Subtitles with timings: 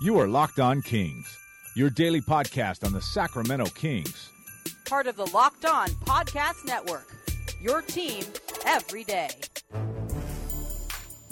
[0.00, 1.36] You are Locked On Kings,
[1.74, 4.30] your daily podcast on the Sacramento Kings.
[4.84, 7.08] Part of the Locked On Podcast Network.
[7.60, 8.22] Your team
[8.64, 9.30] every day.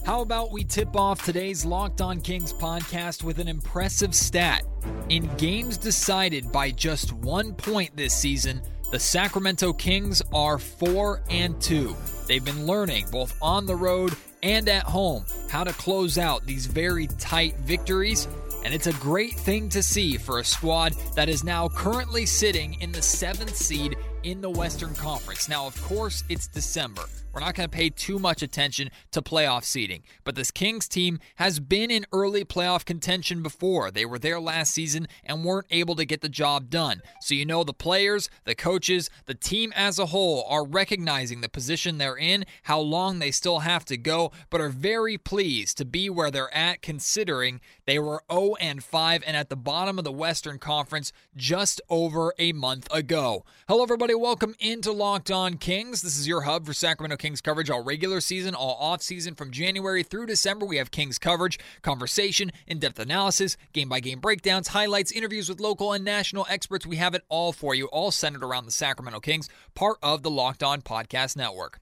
[0.04, 4.64] How about we tip off today's Locked On Kings podcast with an impressive stat?
[5.10, 8.60] In games decided by just one point this season,
[8.90, 11.94] the Sacramento Kings are 4 and 2.
[12.26, 16.66] They've been learning both on the road and at home how to close out these
[16.66, 18.26] very tight victories
[18.66, 22.74] and it's a great thing to see for a squad that is now currently sitting
[22.80, 25.48] in the seventh seed in the Western Conference.
[25.48, 27.04] Now, of course, it's December.
[27.36, 31.18] We're not going to pay too much attention to playoff seeding, but this Kings team
[31.34, 33.90] has been in early playoff contention before.
[33.90, 37.02] They were there last season and weren't able to get the job done.
[37.20, 41.50] So, you know, the players, the coaches, the team as a whole are recognizing the
[41.50, 45.84] position they're in, how long they still have to go, but are very pleased to
[45.84, 50.04] be where they're at considering they were 0 and 5 and at the bottom of
[50.04, 53.44] the Western Conference just over a month ago.
[53.68, 54.14] Hello, everybody.
[54.14, 56.00] Welcome into Locked On Kings.
[56.00, 60.02] This is your hub for Sacramento coverage all regular season, all off season from January
[60.02, 60.64] through December.
[60.64, 65.60] We have Kings coverage, conversation, in depth analysis, game by game breakdowns, highlights, interviews with
[65.60, 66.86] local and national experts.
[66.86, 70.30] We have it all for you, all centered around the Sacramento Kings, part of the
[70.30, 71.80] Locked On Podcast Network.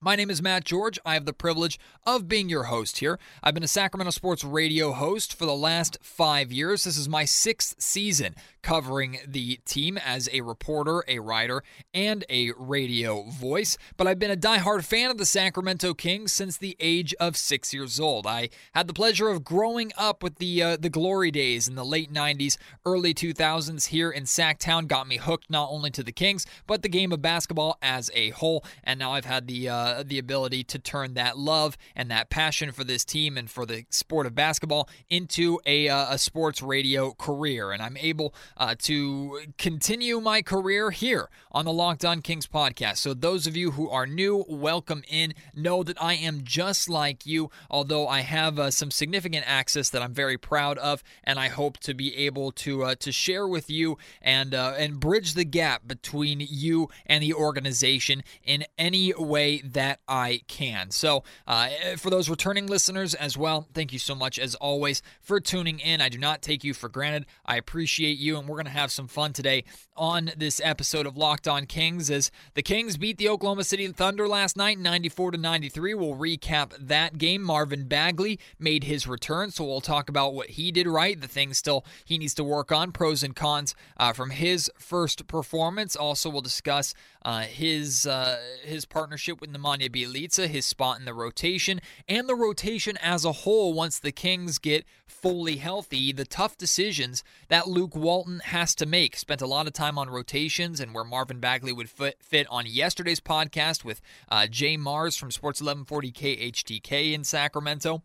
[0.00, 1.00] My name is Matt George.
[1.04, 3.18] I have the privilege of being your host here.
[3.42, 6.84] I've been a Sacramento Sports radio host for the last five years.
[6.84, 11.62] This is my sixth season covering the team as a reporter, a writer,
[11.94, 13.78] and a radio voice.
[13.96, 17.72] But I've been a diehard fan of the Sacramento Kings since the age of six
[17.72, 18.26] years old.
[18.26, 21.84] I had the pleasure of growing up with the uh, the glory days in the
[21.84, 24.86] late '90s, early 2000s here in Sacktown.
[24.86, 28.30] Got me hooked not only to the Kings but the game of basketball as a
[28.30, 28.64] whole.
[28.84, 32.72] And now I've had the uh, the ability to turn that love and that passion
[32.72, 37.12] for this team and for the sport of basketball into a, uh, a sports radio
[37.12, 37.72] career.
[37.72, 42.98] And I'm able uh, to continue my career here on the Locked On Kings podcast.
[42.98, 45.34] So, those of you who are new, welcome in.
[45.54, 50.02] Know that I am just like you, although I have uh, some significant access that
[50.02, 53.70] I'm very proud of, and I hope to be able to uh, to share with
[53.70, 59.60] you and uh, and bridge the gap between you and the organization in any way
[59.60, 60.90] that I can.
[60.90, 65.40] So, uh, for those returning listeners as well, thank you so much as always for
[65.40, 66.00] tuning in.
[66.00, 67.26] I do not take you for granted.
[67.46, 69.64] I appreciate you, and we're going to have some fun today
[69.96, 74.26] on this episode of Locked On Kings as the Kings beat the Oklahoma City Thunder
[74.26, 75.94] last night 94 to 93.
[75.94, 77.42] We'll recap that game.
[77.42, 81.58] Marvin Bagley made his return, so we'll talk about what he did right, the things
[81.58, 85.94] still he needs to work on, pros and cons uh, from his first performance.
[85.94, 91.14] Also, we'll discuss uh, his uh, his partnership with Nemanja Bjelica, his spot in the
[91.14, 96.12] rotation, and the rotation as a whole once the Kings get fully healthy.
[96.12, 99.16] The tough decisions that Luke Walton has to make.
[99.16, 102.66] Spent a lot of time on rotations and where Marvin Bagley would fit, fit on
[102.66, 108.02] yesterday's podcast with uh, Jay Mars from Sports 1140 KHTK in Sacramento.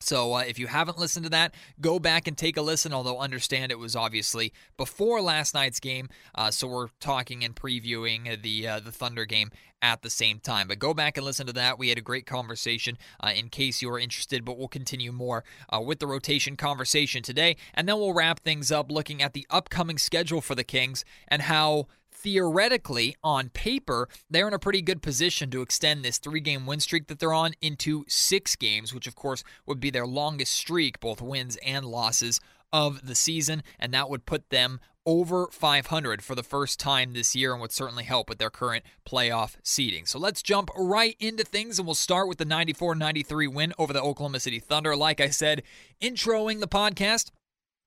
[0.00, 2.92] So uh, if you haven't listened to that, go back and take a listen.
[2.92, 8.40] Although understand it was obviously before last night's game, uh, so we're talking and previewing
[8.42, 9.50] the uh, the Thunder game
[9.82, 10.68] at the same time.
[10.68, 11.78] But go back and listen to that.
[11.78, 14.44] We had a great conversation uh, in case you are interested.
[14.44, 18.70] But we'll continue more uh, with the rotation conversation today, and then we'll wrap things
[18.70, 21.88] up looking at the upcoming schedule for the Kings and how
[22.22, 26.80] theoretically, on paper, they're in a pretty good position to extend this three game win
[26.80, 31.00] streak that they're on into six games, which of course would be their longest streak,
[31.00, 32.40] both wins and losses
[32.72, 33.62] of the season.
[33.78, 37.72] And that would put them over 500 for the first time this year and would
[37.72, 40.04] certainly help with their current playoff seeding.
[40.04, 43.94] So let's jump right into things and we'll start with the 94 93 win over
[43.94, 44.94] the Oklahoma City Thunder.
[44.94, 45.62] Like I said,
[46.02, 47.30] introing the podcast.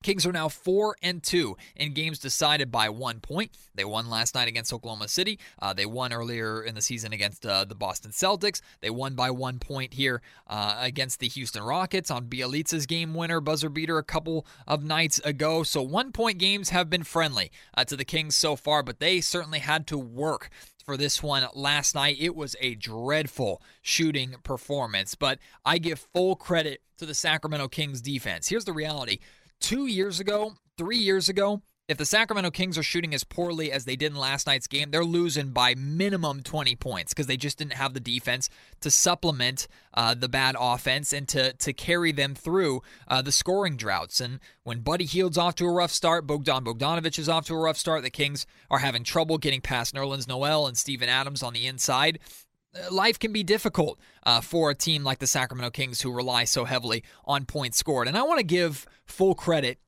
[0.02, 3.52] Kings are now 4 and 2 in games decided by one point.
[3.74, 5.38] They won last night against Oklahoma City.
[5.60, 8.60] Uh, they won earlier in the season against uh, the Boston Celtics.
[8.80, 13.40] They won by one point here uh, against the Houston Rockets on Bjelica's game winner,
[13.40, 15.62] buzzer beater, a couple of nights ago.
[15.62, 19.20] So one point games have been friendly uh, to the Kings so far, but they
[19.20, 20.50] certainly had to work
[20.84, 22.16] for this one last night.
[22.18, 28.00] It was a dreadful shooting performance, but I give full credit to the Sacramento Kings
[28.00, 28.48] defense.
[28.48, 29.18] Here's the reality
[29.62, 33.84] two years ago, three years ago, if the Sacramento Kings are shooting as poorly as
[33.84, 37.58] they did in last night's game, they're losing by minimum 20 points because they just
[37.58, 38.48] didn't have the defense
[38.80, 43.76] to supplement uh, the bad offense and to to carry them through uh, the scoring
[43.76, 44.20] droughts.
[44.20, 47.60] And when Buddy Hield's off to a rough start, Bogdan Bogdanovic is off to a
[47.60, 48.02] rough start.
[48.02, 52.20] The Kings are having trouble getting past Nerlens Noel and Steven Adams on the inside
[52.90, 56.64] life can be difficult uh, for a team like the Sacramento Kings who rely so
[56.64, 58.08] heavily on points scored.
[58.08, 59.78] And I want to give full credit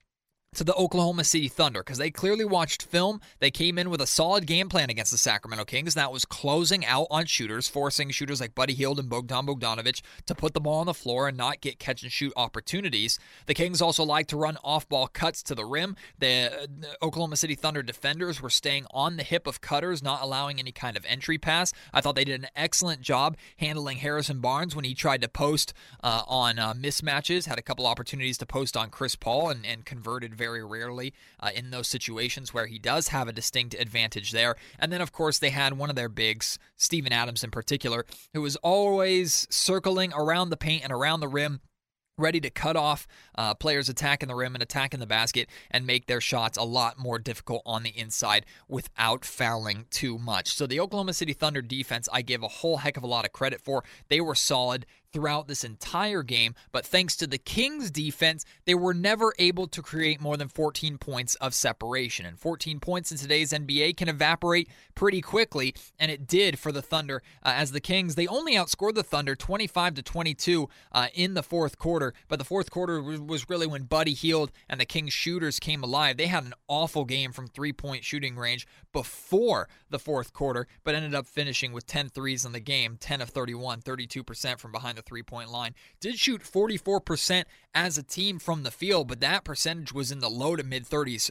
[0.55, 3.21] to the Oklahoma City Thunder because they clearly watched film.
[3.41, 5.95] They came in with a solid game plan against the Sacramento Kings.
[5.95, 10.35] That was closing out on shooters, forcing shooters like Buddy Hield and Bogdan Bogdanovic to
[10.35, 13.19] put the ball on the floor and not get catch and shoot opportunities.
[13.47, 15.97] The Kings also like to run off ball cuts to the rim.
[16.19, 20.59] The, the Oklahoma City Thunder defenders were staying on the hip of cutters, not allowing
[20.59, 21.73] any kind of entry pass.
[21.93, 25.75] I thought they did an excellent job handling Harrison Barnes when he tried to post
[26.03, 29.85] uh, on uh, mismatches, had a couple opportunities to post on Chris Paul and, and
[29.85, 34.57] converted very rarely uh, in those situations where he does have a distinct advantage there.
[34.79, 38.43] And then, of course, they had one of their bigs, Steven Adams in particular, who
[38.43, 41.61] was always circling around the paint and around the rim
[42.17, 43.07] ready to cut off
[43.37, 46.99] uh, players attacking the rim and attacking the basket and make their shots a lot
[46.99, 50.55] more difficult on the inside without fouling too much.
[50.55, 53.33] So the Oklahoma City Thunder defense, I give a whole heck of a lot of
[53.33, 53.85] credit for.
[54.09, 58.93] They were solid throughout this entire game, but thanks to the Kings defense, they were
[58.93, 62.27] never able to create more than 14 points of separation.
[62.27, 66.83] And 14 points in today's NBA can evaporate pretty quickly, and it did for the
[66.83, 71.35] Thunder uh, as the Kings, they only outscored the Thunder 25 to 22 uh, in
[71.35, 75.13] the fourth quarter, but the fourth quarter was really when Buddy Hield and the Kings
[75.13, 76.17] shooters came alive.
[76.17, 81.15] They had an awful game from three-point shooting range before the fourth quarter, but ended
[81.15, 85.03] up finishing with 10 threes in the game, 10 of 31, 32% from behind the
[85.03, 85.75] three point line.
[86.01, 87.45] Did shoot 44%
[87.75, 90.85] as a team from the field, but that percentage was in the low to mid
[90.85, 91.31] 30s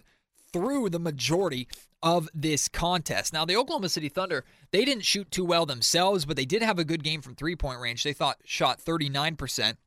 [0.52, 1.68] through the majority
[2.04, 3.34] of this contest.
[3.34, 6.78] Now, the Oklahoma City Thunder, they didn't shoot too well themselves, but they did have
[6.78, 8.04] a good game from three point range.
[8.04, 9.78] They thought shot 39%.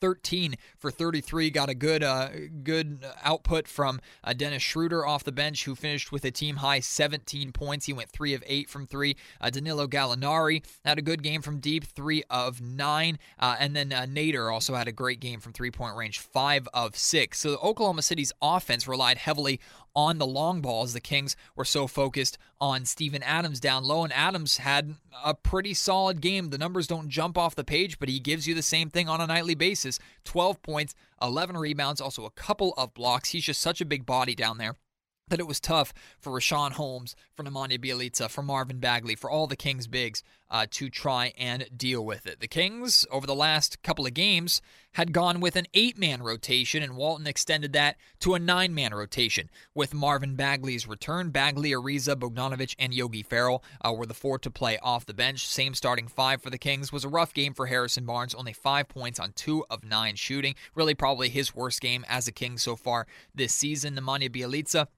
[0.00, 1.50] 13 for 33.
[1.50, 2.28] Got a good uh,
[2.62, 6.80] good output from uh, Dennis Schroeder off the bench, who finished with a team high
[6.80, 7.86] 17 points.
[7.86, 9.16] He went three of eight from three.
[9.40, 13.92] Uh, Danilo Gallinari had a good game from deep, three of nine, uh, and then
[13.92, 17.40] uh, Nader also had a great game from three point range, five of six.
[17.40, 19.60] So Oklahoma City's offense relied heavily
[19.94, 24.04] on the long ball as the Kings were so focused on Steven Adams down low.
[24.04, 24.94] And Adams had
[25.24, 26.50] a pretty solid game.
[26.50, 29.20] The numbers don't jump off the page, but he gives you the same thing on
[29.20, 33.30] a nightly basis 12 points, 11 rebounds, also a couple of blocks.
[33.30, 34.76] He's just such a big body down there
[35.30, 39.46] that it was tough for Richaun Holmes, for Nemanja Bjelica, for Marvin Bagley, for all
[39.46, 42.40] the Kings bigs uh, to try and deal with it.
[42.40, 44.60] The Kings, over the last couple of games,
[44.94, 48.92] had gone with an eight man rotation, and Walton extended that to a nine man
[48.92, 49.48] rotation.
[49.74, 54.50] With Marvin Bagley's return, Bagley, Ariza, Bogdanovic, and Yogi Ferrell uh, were the four to
[54.50, 55.46] play off the bench.
[55.46, 56.92] Same starting five for the Kings.
[56.92, 60.56] Was a rough game for Harrison Barnes, only five points on two of nine shooting.
[60.74, 63.94] Really, probably his worst game as a King so far this season.
[63.94, 64.88] Nemanja Bjelica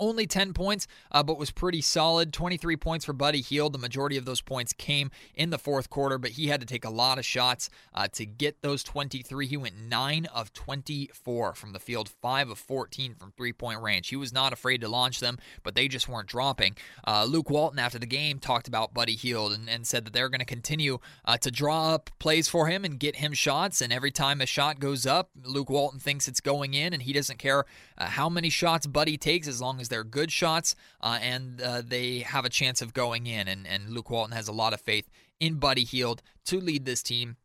[0.00, 2.32] only 10 points, uh, but was pretty solid.
[2.32, 3.72] 23 points for Buddy Hield.
[3.72, 6.84] The majority of those points came in the fourth quarter, but he had to take
[6.84, 9.46] a lot of shots uh, to get those 23.
[9.46, 14.08] He went 9 of 24 from the field, 5 of 14 from three point range.
[14.08, 16.76] He was not afraid to launch them, but they just weren't dropping.
[17.06, 20.28] Uh, Luke Walton, after the game, talked about Buddy Hield and, and said that they're
[20.28, 23.80] going to continue uh, to draw up plays for him and get him shots.
[23.80, 27.12] And every time a shot goes up, Luke Walton thinks it's going in, and he
[27.12, 27.64] doesn't care
[27.98, 31.82] uh, how many shots Buddy takes as long as they're good shots uh, and uh,
[31.84, 33.48] they have a chance of going in.
[33.48, 35.08] And, and Luke Walton has a lot of faith
[35.40, 37.36] in Buddy Hield to lead this team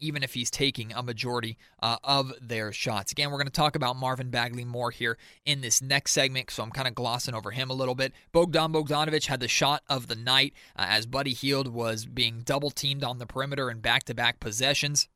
[0.00, 3.12] even if he's taking a majority uh, of their shots.
[3.12, 6.62] Again, we're going to talk about Marvin Bagley more here in this next segment, so
[6.62, 8.12] I'm kind of glossing over him a little bit.
[8.32, 12.70] Bogdan Bogdanovic had the shot of the night uh, as Buddy Hield was being double
[12.70, 15.08] teamed on the perimeter in back to back possessions.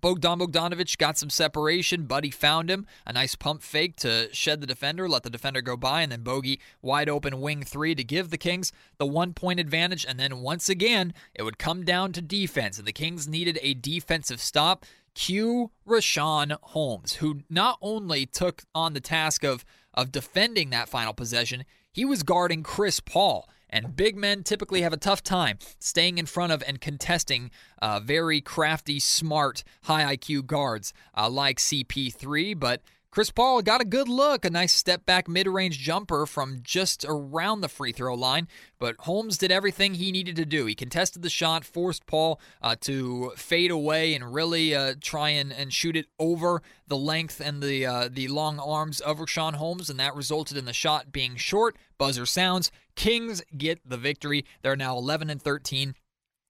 [0.00, 2.04] Bogdan Bogdanovic got some separation.
[2.04, 2.86] Buddy found him.
[3.06, 6.22] A nice pump fake to shed the defender, let the defender go by, and then
[6.22, 10.06] Bogey wide open wing three to give the Kings the one point advantage.
[10.08, 12.78] And then once again, it would come down to defense.
[12.78, 14.84] And the Kings needed a defensive stop.
[15.14, 21.12] Cue Richaun Holmes, who not only took on the task of, of defending that final
[21.12, 23.48] possession, he was guarding Chris Paul.
[23.70, 27.50] And big men typically have a tough time staying in front of and contesting
[27.80, 32.58] uh, very crafty, smart, high IQ guards uh, like CP3.
[32.58, 36.60] But Chris Paul got a good look, a nice step back mid range jumper from
[36.62, 38.46] just around the free throw line.
[38.78, 40.66] But Holmes did everything he needed to do.
[40.66, 45.52] He contested the shot, forced Paul uh, to fade away and really uh, try and,
[45.52, 49.90] and shoot it over the length and the uh, the long arms of Richaun Holmes,
[49.90, 51.76] and that resulted in the shot being short.
[51.98, 52.70] Buzzer sounds.
[52.94, 54.44] Kings get the victory.
[54.62, 55.96] They're now 11 and 13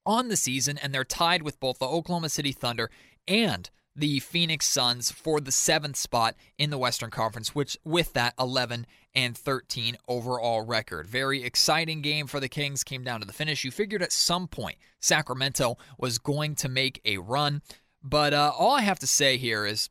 [0.05, 2.91] on the season, and they're tied with both the Oklahoma City Thunder
[3.27, 8.33] and the Phoenix Suns for the seventh spot in the Western Conference, which with that
[8.39, 11.07] 11 and 13 overall record.
[11.07, 12.83] Very exciting game for the Kings.
[12.83, 13.63] Came down to the finish.
[13.63, 17.61] You figured at some point Sacramento was going to make a run,
[18.01, 19.89] but uh, all I have to say here is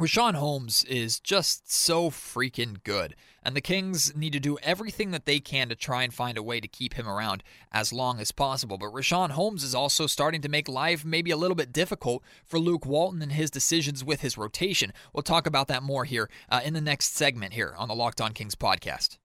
[0.00, 5.26] Richaun Holmes is just so freaking good, and the Kings need to do everything that
[5.26, 8.32] they can to try and find a way to keep him around as long as
[8.32, 8.78] possible.
[8.78, 12.58] But Richaun Holmes is also starting to make life maybe a little bit difficult for
[12.58, 14.94] Luke Walton and his decisions with his rotation.
[15.12, 18.22] We'll talk about that more here uh, in the next segment here on the Locked
[18.22, 19.18] On Kings podcast.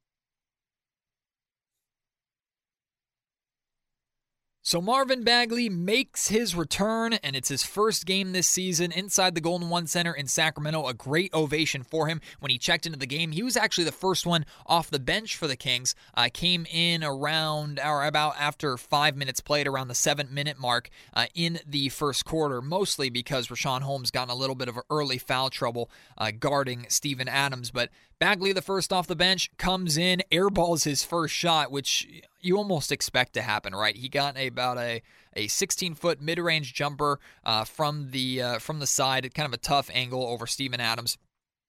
[4.67, 9.39] So Marvin Bagley makes his return, and it's his first game this season inside the
[9.39, 10.87] Golden One Center in Sacramento.
[10.87, 13.31] A great ovation for him when he checked into the game.
[13.31, 15.93] He was actually the first one off the bench for the Kings.
[16.15, 20.89] Uh, came in around or about after five minutes played, around the seven minute mark
[21.13, 24.79] uh, in the first quarter, mostly because Richaun Holmes got in a little bit of
[24.89, 27.69] early foul trouble uh, guarding Steven Adams.
[27.69, 32.07] But Bagley, the first off the bench, comes in, airballs his first shot, which
[32.39, 33.95] you almost expect to happen, right?
[33.95, 35.01] He got a, about a
[35.37, 39.53] a 16 foot mid range jumper uh, from the uh, from the side, kind of
[39.53, 41.17] a tough angle over Steven Adams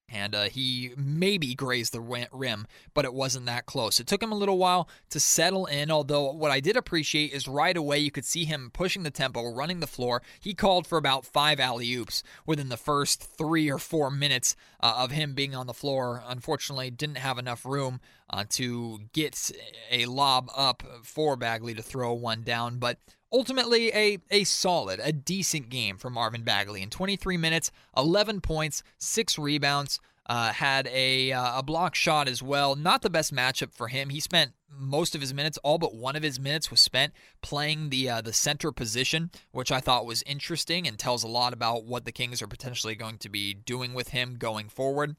[0.09, 3.99] and uh, he maybe grazed the rim, but it wasn't that close.
[3.99, 7.47] It took him a little while to settle in, although what I did appreciate is
[7.47, 10.21] right away you could see him pushing the tempo, running the floor.
[10.39, 14.95] He called for about five alley oops within the first three or four minutes uh,
[14.97, 16.23] of him being on the floor.
[16.25, 17.99] Unfortunately, didn't have enough room
[18.29, 19.51] uh, to get
[19.91, 22.97] a lob up for Bagley to throw one down, but
[23.31, 26.81] ultimately a, a solid, a decent game for Marvin Bagley.
[26.81, 32.43] In 23 minutes, 11 points, 6 rebounds, uh, had a, uh, a block shot as
[32.43, 32.75] well.
[32.75, 34.09] Not the best matchup for him.
[34.09, 37.89] He spent most of his minutes, all but one of his minutes, was spent playing
[37.89, 41.85] the uh, the center position, which I thought was interesting and tells a lot about
[41.85, 45.15] what the Kings are potentially going to be doing with him going forward.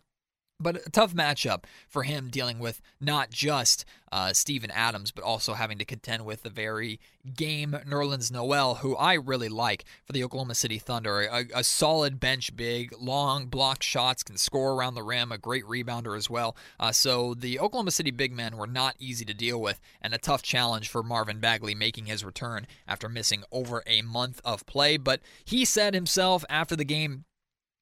[0.61, 5.55] But a tough matchup for him dealing with not just uh, Steven Adams, but also
[5.55, 6.99] having to contend with the very
[7.35, 11.21] game Nerlens Noel, who I really like for the Oklahoma City Thunder.
[11.21, 15.65] A, a, solid bench big, long block shots, can score around the rim, a great
[15.65, 16.57] rebounder as well.
[16.81, 20.19] Uh, so the Oklahoma City big men were not easy to deal with, and a
[20.19, 24.97] tough challenge for Marvin Bagley making his return after missing over a month of play.
[24.97, 27.25] But he said himself after the game,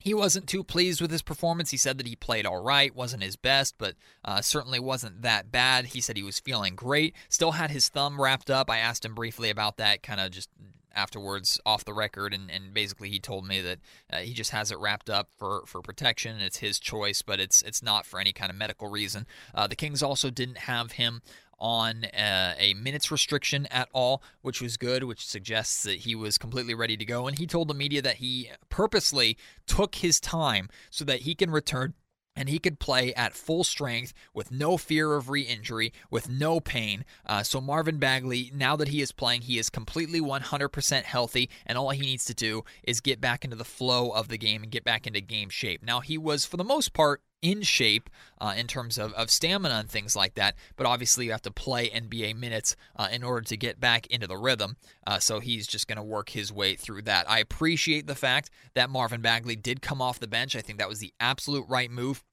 [0.07, 1.73] he wasn't too pleased with his performance.
[1.73, 5.51] He said that he played all right, wasn't his best, but uh, certainly wasn't that
[5.51, 5.87] bad.
[5.87, 8.71] He said he was feeling great, still had his thumb wrapped up.
[8.71, 10.49] I asked him briefly about that, kind of just
[10.95, 13.79] afterwards off the record and, and basically he told me that
[14.11, 17.61] uh, he just has it wrapped up for, for protection it's his choice but it's
[17.63, 21.21] it's not for any kind of medical reason uh, the kings also didn't have him
[21.59, 26.39] on uh, a minutes restriction at all, which was good, which suggests that he was
[26.39, 27.27] completely ready to go.
[27.27, 29.37] And he told the media that he purposely
[29.67, 31.95] took his time so that he can return
[32.37, 36.61] and he could play at full strength with no fear of re injury, with no
[36.61, 37.05] pain.
[37.25, 41.79] Uh, so, Marvin Bagley, now that he is playing, he is completely 100% healthy, and
[41.79, 44.71] all he needs to do is get back into the flow of the game and
[44.71, 45.83] get back into game shape.
[45.83, 49.75] Now, he was, for the most part, in shape uh, in terms of, of stamina
[49.75, 50.55] and things like that.
[50.77, 54.27] But obviously, you have to play NBA minutes uh, in order to get back into
[54.27, 54.77] the rhythm.
[55.07, 57.29] Uh, so he's just going to work his way through that.
[57.31, 60.57] I appreciate the fact that Marvin Bagley did come off the bench.
[60.57, 62.25] I think that was the absolute right move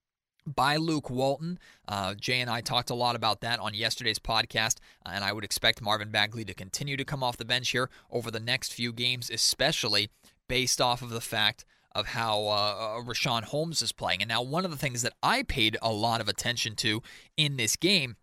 [0.45, 1.60] by Luke Walton.
[1.88, 5.43] Uh, Jay and I talked a lot about that on yesterday's podcast, and I would
[5.43, 8.91] expect Marvin Bagley to continue to come off the bench here over the next few
[8.91, 10.10] games, especially
[10.48, 14.21] based off of the fact of how uh, uh, Richaun Holmes is playing.
[14.21, 17.01] And now, one of the things that I paid a lot of attention to
[17.38, 18.15] in this game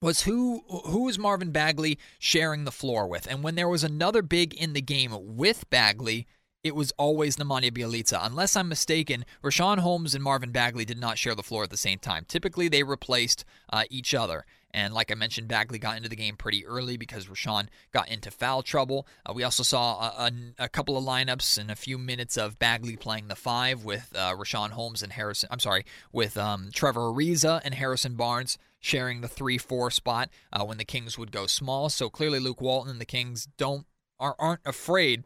[0.00, 3.26] was who who is Marvin Bagley sharing the floor with.
[3.30, 6.26] And when there was another big in the game with Bagley,
[6.62, 8.18] it was always Nemanja Bjelica.
[8.22, 11.76] Unless I'm mistaken, Richaun Holmes and Marvin Bagley did not share the floor at the
[11.76, 12.24] same time.
[12.26, 14.44] Typically, they replaced uh, each other.
[14.74, 18.30] And like I mentioned, Bagley got into the game pretty early because Richaun got into
[18.30, 19.06] foul trouble.
[19.26, 22.58] Uh, we also saw a, a, a, couple of lineups and a few minutes of
[22.58, 25.48] Bagley playing the five with uh, Richaun Holmes and Harrison.
[25.52, 30.78] I'm sorry, with um, Trevor Ariza and Harrison Barnes sharing the three-four spot uh, when
[30.78, 31.88] the Kings would go small.
[31.90, 33.86] So clearly, Luke Walton and the Kings don't
[34.18, 35.24] are, aren't afraid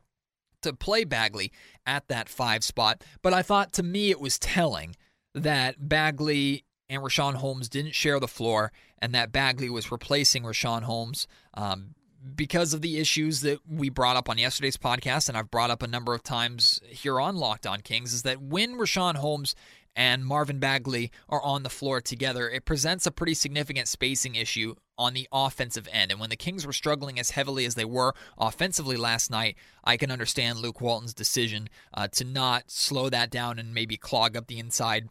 [0.63, 1.53] to play Bagley
[1.87, 3.05] at that five spot.
[3.23, 4.97] But I thought to me it was telling
[5.35, 10.83] that Bagley and Richaun Holmes didn't share the floor, and that Bagley was replacing Richaun
[10.83, 11.95] Holmes um,
[12.35, 15.83] because of the issues that we brought up on yesterday's podcast, and I've brought up
[15.83, 19.55] a number of times here on Locked On Kings, is that when Richaun Holmes
[19.95, 24.75] and Marvin Bagley are on the floor together, it presents a pretty significant spacing issue
[24.99, 26.11] on the offensive end.
[26.11, 29.97] And when the Kings were struggling as heavily as they were offensively last night, I
[29.97, 34.49] can understand Luke Walton's decision uh, to not slow that down and maybe clog up
[34.49, 35.09] the inside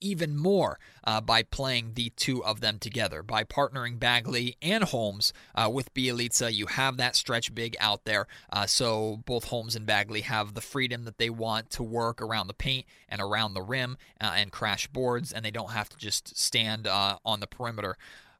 [0.00, 3.22] even more uh, by playing the two of them together.
[3.22, 8.26] By partnering Bagley and Holmes uh, with Bjelica, you have that stretch big out there.
[8.52, 12.46] Uh, so both Holmes and Bagley have the freedom that they want to work around
[12.46, 15.96] the paint and around the rim uh, and crash boards, and they don't have to
[15.96, 17.96] just stand uh, on the perimeter.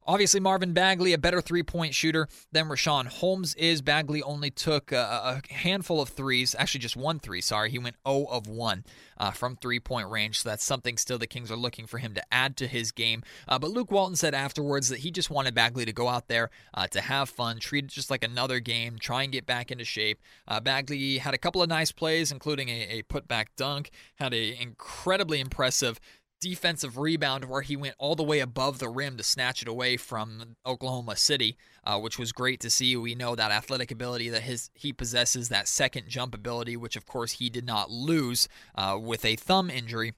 [0.09, 3.83] Obviously, Marvin Bagley, a better three point shooter than Richaun Holmes is.
[3.83, 7.71] Bagley only took a, a, handful of threes, actually, just one three, sorry.
[7.71, 8.85] He went 0 of 1
[9.19, 12.15] uh, from three point range, so that's something still the Kings are looking for him
[12.15, 13.23] to add to his game.
[13.47, 16.49] Uh, but Luke Walton said afterwards that he just wanted Bagley to go out there
[16.73, 19.85] uh, to have fun, treat it just like another game, try and get back into
[19.85, 20.23] shape.
[20.47, 24.55] Uh, Bagley had a couple of nice plays, including a, a putback dunk, had an
[24.59, 26.00] incredibly impressive
[26.40, 29.97] defensive rebound where he went all the way above the rim to snatch it away
[29.97, 32.97] from Oklahoma City, uh, which was great to see.
[32.97, 37.07] We know that athletic ability that his he possesses, that second jump ability, which of
[37.07, 40.12] course he did not lose uh, with a thumb injury.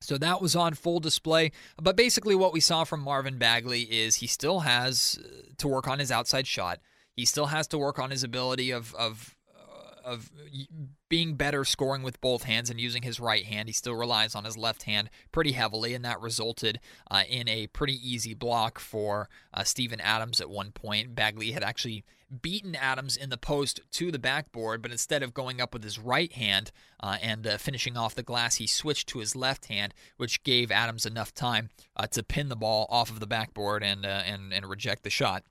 [0.00, 1.50] So that was on full display.
[1.80, 5.88] But basically, what we saw from Marvin Bagley is he still has uh, to work
[5.88, 6.80] on his outside shot.
[7.16, 9.34] He still has to work on his ability of of
[10.04, 10.30] of
[11.08, 13.68] being better scoring with both hands and using his right hand.
[13.68, 16.80] He still relies on his left hand pretty heavily, and that resulted
[17.10, 21.14] uh, in a pretty easy block for uh, Steven Adams at one point.
[21.14, 22.04] Bagley had actually
[22.42, 25.98] beaten Adams in the post to the backboard, but instead of going up with his
[25.98, 26.70] right hand
[27.00, 30.70] uh, and uh, finishing off the glass, he switched to his left hand, which gave
[30.70, 34.52] Adams enough time uh, to pin the ball off of the backboard and uh, and
[34.52, 35.44] and reject the shot.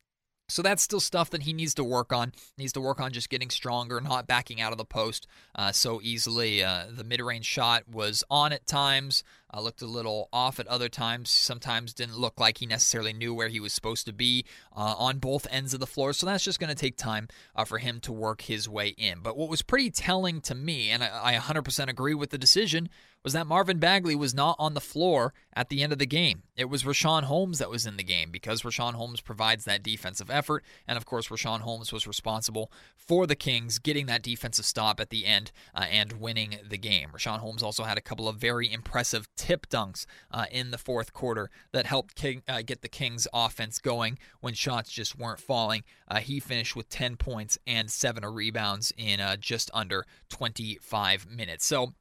[0.49, 2.33] So that's still stuff that he needs to work on.
[2.57, 5.71] He needs to work on just getting stronger, not backing out of the post uh,
[5.71, 6.63] so easily.
[6.63, 9.23] Uh, the mid-range shot was on at times,
[9.53, 11.29] uh, looked a little off at other times.
[11.29, 14.45] Sometimes didn't look like he necessarily knew where he was supposed to be
[14.75, 16.11] uh, on both ends of the floor.
[16.11, 19.19] So that's just going to take time uh, for him to work his way in.
[19.21, 22.89] But what was pretty telling to me, and I, I 100% agree with the decision,
[23.23, 26.43] was that Marvin Bagley was not on the floor at the end of the game.
[26.55, 30.29] It was Richaun Holmes that was in the game because Richaun Holmes provides that defensive
[30.29, 30.63] effort.
[30.87, 35.09] And of course, Richaun Holmes was responsible for the Kings getting that defensive stop at
[35.09, 37.09] the end uh, and winning the game.
[37.13, 41.13] Richaun Holmes also had a couple of very impressive tip dunks uh, in the fourth
[41.13, 45.83] quarter that helped King, uh, get the Kings offense going when shots just weren't falling.
[46.07, 51.65] Uh, he finished with 10 points and seven rebounds in uh, just under 25 minutes.
[51.65, 51.93] So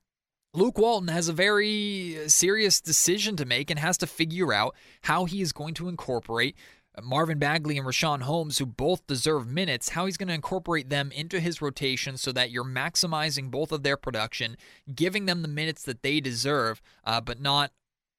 [0.54, 5.24] Luke Walton has a very serious decision to make and has to figure out how
[5.24, 6.56] he is going to incorporate
[7.02, 11.10] Marvin Bagley and Richaun Holmes, who both deserve minutes, how he's going to incorporate them
[11.10, 14.58] into his rotation so that you're maximizing both of their production,
[14.94, 17.72] giving them the minutes that they deserve, uh, but not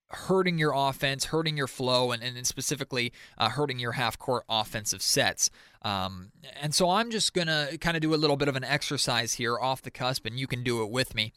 [0.09, 5.03] hurting your offense, hurting your flow, and, and specifically uh, hurting your half court offensive
[5.03, 5.51] sets.
[5.83, 8.63] Um, and so I'm just going to kind of do a little bit of an
[8.63, 11.33] exercise here off the cusp, and you can do it with me.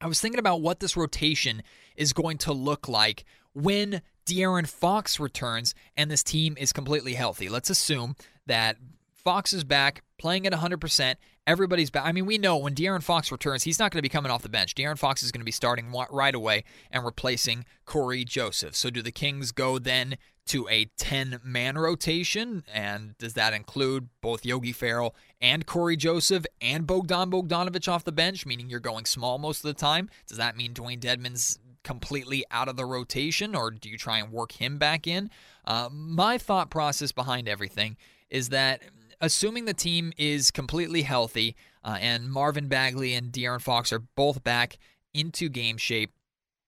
[0.00, 1.62] I was thinking about what this rotation
[1.96, 7.48] is going to look like when De'Aaron Fox returns and this team is completely healthy.
[7.48, 8.76] Let's assume that
[9.12, 11.14] Fox is back, playing at 100%.
[11.46, 12.06] Everybody's back.
[12.06, 14.40] I mean, we know when De'Aaron Fox returns, he's not going to be coming off
[14.40, 14.74] the bench.
[14.74, 18.74] De'Aaron Fox is going to be starting right away and replacing Cory Joseph.
[18.74, 22.64] So, do the Kings go then to a 10 man rotation?
[22.72, 28.12] And does that include both Yogi Ferrell and Cory Joseph and Bogdan Bogdanovic off the
[28.12, 30.08] bench, meaning you're going small most of the time?
[30.26, 34.32] Does that mean Dewayne Dedmon's completely out of the rotation, or do you try and
[34.32, 35.30] work him back in?
[35.66, 37.98] Uh, my thought process behind everything
[38.30, 38.82] is that
[39.20, 44.42] assuming the team is completely healthy uh, and Marvin Bagley and De'Aaron Fox are both
[44.42, 44.78] back
[45.12, 46.12] into game shape,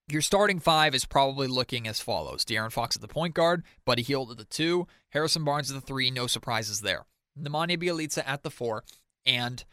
[0.09, 4.03] your starting five is probably looking as follows De'Aaron Fox at the point guard, Buddy
[4.03, 7.07] Hield at the two, Harrison Barnes at the three, no surprises there.
[7.39, 8.85] Nemanja Bjelica at the four,
[9.25, 9.65] and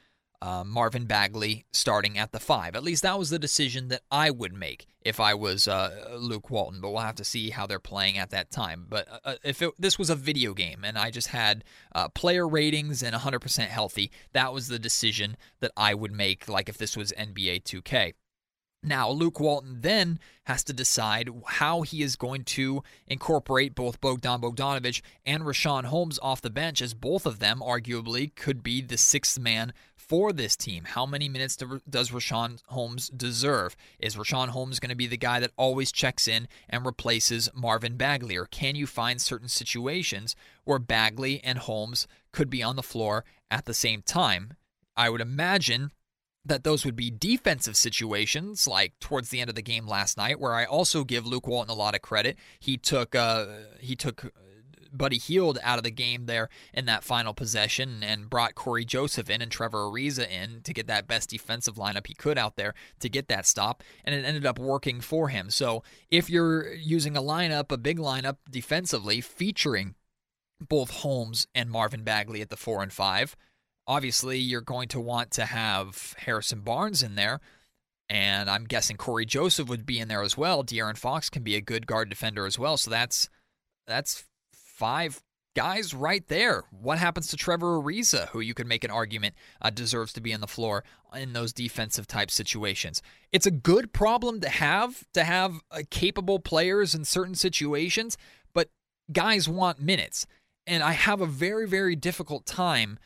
[0.43, 2.75] uh, Marvin Bagley starting at the five.
[2.75, 6.49] At least that was the decision that I would make if I was uh, Luke
[6.49, 8.85] Walton, but we'll have to see how they're playing at that time.
[8.89, 11.63] But uh, uh if it, this was a video game and I just had
[11.95, 16.67] uh, player ratings and 100% healthy, that was the decision that I would make, like
[16.67, 18.11] if this was NBA 2K.
[18.85, 24.41] Now, Luke Walton then has to decide how he is going to incorporate both Bogdan
[24.41, 28.97] Bogdanovic and Richaun Holmes off the bench, as both of them arguably could be the
[28.97, 29.71] sixth man
[30.07, 30.83] for this team.
[30.85, 33.75] How many minutes does Richaun Holmes deserve?
[33.99, 37.95] Is Richaun Holmes going to be the guy that always checks in and replaces Marvin
[37.95, 38.35] Bagley?
[38.35, 40.35] Or can you find certain situations
[40.65, 44.53] where Bagley and Holmes could be on the floor at the same time?
[44.95, 45.91] I would imagine
[46.45, 50.39] that those would be defensive situations, like towards the end of the game last night,
[50.39, 52.37] where I also give Luke Walton a lot of credit.
[52.59, 53.45] He took uh,
[53.79, 54.33] he took
[54.93, 59.29] Buddy Hield out of the game there in that final possession and brought Cory Joseph
[59.29, 62.73] in and Trevor Ariza in to get that best defensive lineup he could out there
[62.99, 65.49] to get that stop, and it ended up working for him.
[65.49, 69.95] So if you're using a lineup, a big lineup defensively, featuring
[70.59, 73.35] both Holmes and Marvin Bagley at the four and five
[73.85, 77.41] Obviously, you're going to want to have Harrison Barnes in there.
[78.09, 80.63] And I'm guessing Cory Joseph would be in there as well.
[80.63, 82.77] De'Aaron Fox can be a good guard defender as well.
[82.77, 83.29] So that's
[83.87, 84.25] that's
[84.73, 85.21] five
[85.55, 86.63] guys right there.
[86.71, 90.33] What happens to Trevor Ariza, who you could make an argument uh, deserves to be
[90.33, 90.83] on the floor
[91.15, 93.01] in those defensive type situations?
[93.31, 98.17] It's a good problem to have to have uh, capable players in certain situations,
[98.53, 98.69] but
[99.11, 100.25] guys want minutes,
[100.65, 102.97] and I have a very very difficult time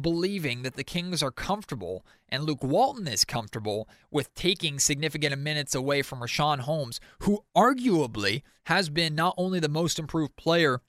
[0.00, 5.76] believing that the Kings are comfortable and Luke Walton is comfortable with taking significant minutes
[5.76, 10.82] away from Richaun Holmes, who arguably has been not only the most improved player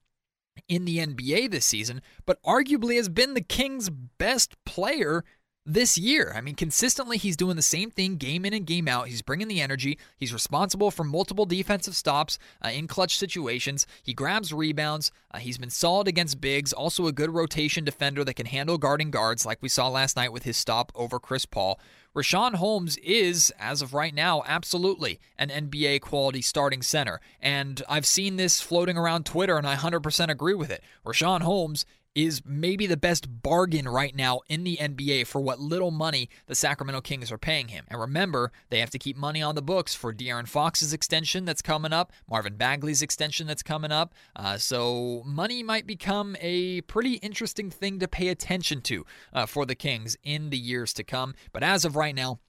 [0.67, 5.23] in the NBA this season, but arguably has been the Kings' best player
[5.67, 6.33] this year.
[6.33, 9.09] I mean, consistently, he's doing the same thing game in and game out.
[9.09, 9.99] He's bringing the energy.
[10.15, 13.85] He's responsible for multiple defensive stops uh, in clutch situations.
[14.01, 15.11] He grabs rebounds.
[15.29, 19.11] Uh, he's been solid against bigs, also a good rotation defender that can handle guarding
[19.11, 21.79] guards, like we saw last night with his stop over Chris Paul.
[22.17, 27.21] Richaun Holmes is, as of right now, absolutely an NBA quality starting center.
[27.39, 30.83] And I've seen this floating around Twitter, and I 100% agree with it.
[31.05, 31.85] Richaun Holmes
[32.17, 36.55] is maybe the best bargain right now in the NBA for what little money the
[36.55, 37.85] Sacramento Kings are paying him.
[37.89, 41.61] And remember, they have to keep money on the books for De'Aaron Fox's extension that's
[41.61, 44.15] coming up, Marvin Bagley's extension that's coming up.
[44.35, 49.67] Uh, so money might become a pretty interesting thing to pay attention to uh, for
[49.67, 51.35] the Kings in the years to come.
[51.53, 52.39] But as of right now,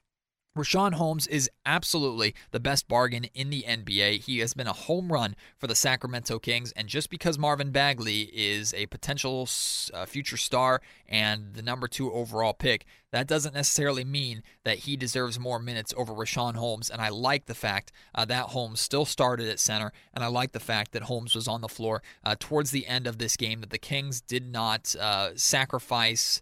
[0.59, 4.23] Richaun Holmes is absolutely the best bargain in the NBA.
[4.25, 8.23] He has been a home run for the Sacramento Kings, and just because Marvin Bagley
[8.33, 9.47] is a potential
[9.93, 14.97] uh, future star and the number two overall pick, that doesn't necessarily mean that he
[14.97, 16.89] deserves more minutes over Richaun Holmes.
[16.89, 20.51] And I like the fact uh, that Holmes still started at center, and I like
[20.51, 23.61] the fact that Holmes was on the floor uh, towards the end of this game,
[23.61, 26.41] that the Kings did not uh, sacrifice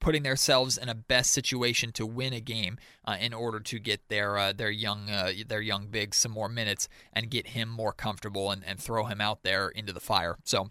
[0.00, 4.08] putting themselves in a best situation to win a game uh, in order to get
[4.08, 7.92] their uh, their young uh, their young big some more minutes and get him more
[7.92, 10.36] comfortable and, and throw him out there into the fire.
[10.44, 10.70] So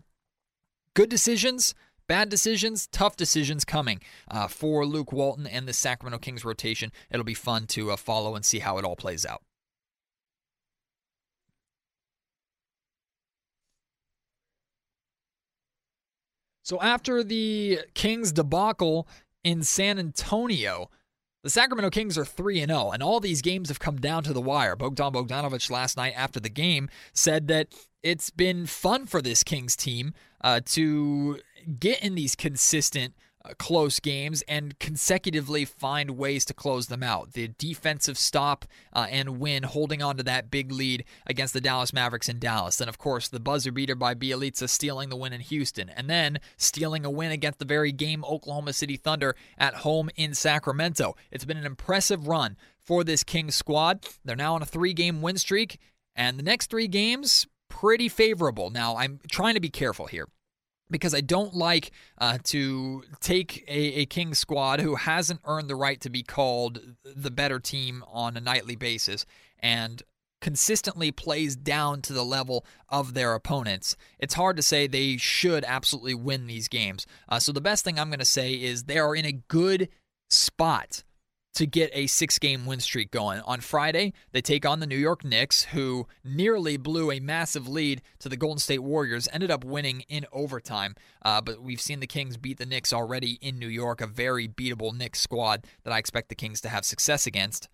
[0.93, 1.73] good decisions.
[2.07, 6.91] Bad decisions, tough decisions coming uh, for Luke Walton and the Sacramento Kings rotation.
[7.09, 9.43] It'll be fun to uh, follow and see how it all plays out.
[16.63, 19.07] So after the Kings debacle
[19.43, 20.89] in San Antonio,
[21.43, 24.41] the Sacramento Kings are 3 0, and all these games have come down to the
[24.41, 24.75] wire.
[24.75, 27.67] Bogdan Bogdanovic last night after the game said that
[28.03, 31.39] it's been fun for this Kings team uh, to
[31.79, 33.15] get in these consistent
[33.57, 37.33] close games and consecutively find ways to close them out.
[37.33, 41.93] The defensive stop uh, and win, holding on to that big lead against the Dallas
[41.93, 42.77] Mavericks in Dallas.
[42.77, 46.39] Then, of course, the buzzer beater by Bjelica stealing the win in Houston, and then
[46.57, 51.15] stealing a win against the very game Oklahoma City Thunder at home in Sacramento.
[51.31, 54.05] It's been an impressive run for this Kings squad.
[54.23, 55.79] They're now on a three game win streak,
[56.15, 58.69] and the next three games, pretty favorable.
[58.69, 60.27] Now, I'm trying to be careful here
[60.91, 65.75] because I don't like uh, to take a, a King squad who hasn't earned the
[65.75, 69.25] right to be called the better team on a nightly basis
[69.59, 70.03] and
[70.41, 73.95] consistently plays down to the level of their opponents.
[74.19, 77.05] It's hard to say they should absolutely win these games.
[77.29, 79.87] Uh, so the best thing I'm going to say is they are in a good
[80.29, 81.03] spot
[81.53, 83.41] to get a six game win streak going.
[83.41, 88.01] On Friday, they take on the New York Knicks, who nearly blew a massive lead
[88.19, 90.95] to the Golden State Warriors, ended up winning in overtime.
[91.23, 94.47] Uh, but we've seen the Kings beat the Knicks already in New York, a very
[94.47, 97.69] beatable Knicks squad that I expect the Kings to have success against.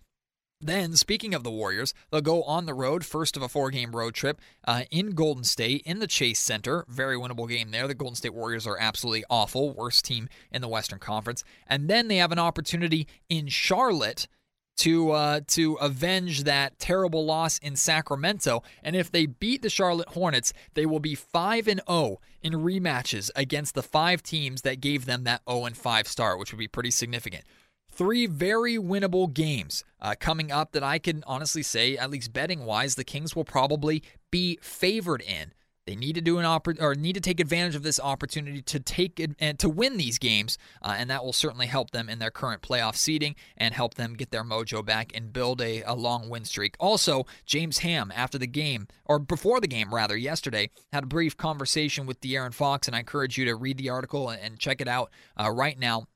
[0.60, 3.94] Then, speaking of the Warriors, they'll go on the road, first of a four game
[3.94, 6.84] road trip uh, in Golden State, in the Chase Center.
[6.88, 7.86] Very winnable game there.
[7.86, 11.44] The Golden State Warriors are absolutely awful, worst team in the Western Conference.
[11.68, 14.26] And then they have an opportunity in Charlotte
[14.78, 18.62] to uh, to avenge that terrible loss in Sacramento.
[18.82, 23.30] And if they beat the Charlotte Hornets, they will be 5 and 0 in rematches
[23.36, 26.68] against the five teams that gave them that 0 and 5 start, which would be
[26.68, 27.44] pretty significant.
[27.98, 32.64] Three very winnable games uh, coming up that I can honestly say, at least betting
[32.64, 35.52] wise, the Kings will probably be favored in.
[35.84, 38.78] They need to do an oppor- or need to take advantage of this opportunity to
[38.78, 42.30] take and to win these games, uh, and that will certainly help them in their
[42.30, 46.28] current playoff seeding and help them get their mojo back and build a, a long
[46.28, 46.76] win streak.
[46.78, 51.36] Also, James Ham after the game or before the game rather yesterday had a brief
[51.36, 54.86] conversation with De'Aaron Fox, and I encourage you to read the article and check it
[54.86, 56.06] out uh, right now.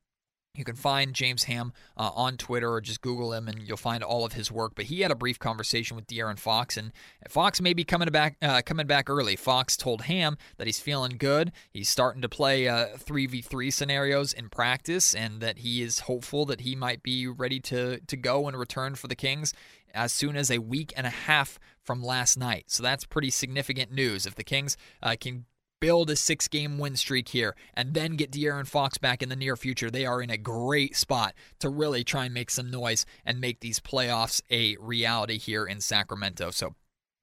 [0.54, 4.04] You can find James Ham uh, on Twitter or just Google him and you'll find
[4.04, 4.72] all of his work.
[4.74, 6.92] But he had a brief conversation with De'Aaron Fox, and
[7.26, 9.34] Fox may be coming back uh, coming back early.
[9.34, 11.52] Fox told Ham that he's feeling good.
[11.70, 16.60] He's starting to play uh, 3v3 scenarios in practice, and that he is hopeful that
[16.60, 19.54] he might be ready to, to go and return for the Kings
[19.94, 22.64] as soon as a week and a half from last night.
[22.68, 24.26] So that's pretty significant news.
[24.26, 25.46] If the Kings uh, can
[25.82, 29.34] build a six game win streak here and then get De'Aaron Fox back in the
[29.34, 33.04] near future, they are in a great spot to really try and make some noise
[33.26, 36.52] and make these playoffs a reality here in Sacramento.
[36.52, 36.76] So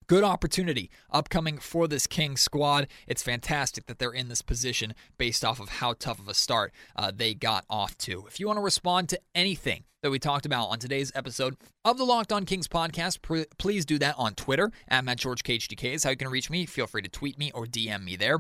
[0.09, 2.87] good opportunity upcoming for this Kings squad.
[3.07, 6.73] It's fantastic that they're in this position based off of how tough of a start
[6.95, 8.25] uh, they got off to.
[8.25, 11.99] If you want to respond to anything that we talked about on today's episode of
[11.99, 16.09] the Locked On Kings podcast, pr- please do that on Twitter at MattGeorgeKHTK is how
[16.09, 16.65] you can reach me.
[16.65, 18.39] Feel free to tweet me or DM me there.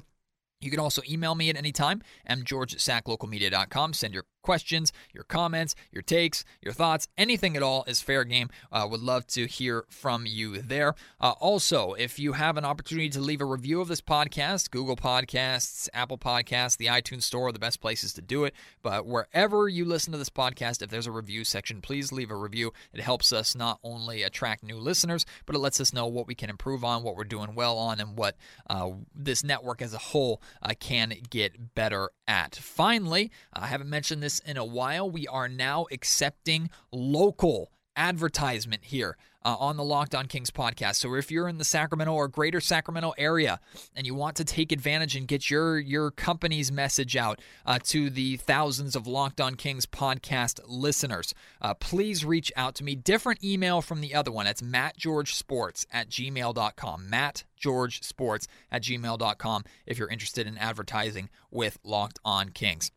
[0.61, 3.93] You can also email me at any time, mgeorge at saclocalmedia.com.
[3.93, 8.49] Send your questions, your comments, your takes, your thoughts, anything at all is fair game.
[8.71, 10.95] Uh, would love to hear from you there.
[11.21, 14.95] Uh, also, if you have an opportunity to leave a review of this podcast, Google
[14.95, 18.55] Podcasts, Apple Podcasts, the iTunes Store are the best places to do it.
[18.81, 22.35] But wherever you listen to this podcast, if there's a review section, please leave a
[22.35, 22.73] review.
[22.91, 26.33] It helps us not only attract new listeners, but it lets us know what we
[26.33, 28.35] can improve on, what we're doing well on, and what
[28.67, 32.55] uh, this network as a whole uh, can get better at.
[32.55, 35.09] Finally, I haven't mentioned in a while.
[35.09, 40.95] We are now accepting local advertisement here uh, on the Locked On Kings podcast.
[40.95, 43.59] So if you're in the Sacramento or greater Sacramento area
[43.95, 48.09] and you want to take advantage and get your your company's message out uh, to
[48.09, 52.95] the thousands of Locked On Kings podcast listeners, uh, please reach out to me.
[52.95, 54.47] Different email from the other one.
[54.47, 57.09] It's mattgeorgesports at gmail.com.
[57.09, 62.91] Matt George Sports at gmail.com if you're interested in advertising with Locked On Kings.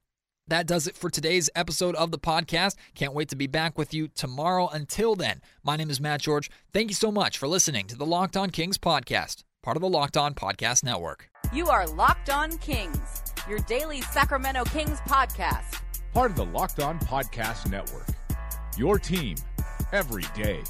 [0.49, 2.75] That does it for today's episode of the podcast.
[2.95, 4.69] Can't wait to be back with you tomorrow.
[4.69, 6.51] Until then, my name is Matt George.
[6.73, 9.89] Thank you so much for listening to the Locked On Kings podcast, part of the
[9.89, 11.29] Locked On Podcast Network.
[11.53, 15.81] You are Locked On Kings, your daily Sacramento Kings podcast.
[16.13, 18.09] Part of the Locked On Podcast Network.
[18.77, 19.37] Your team
[19.93, 20.63] every day.